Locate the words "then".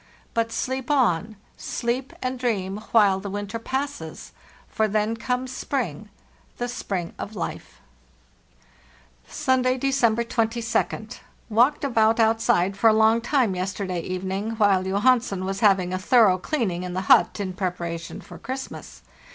4.87-5.15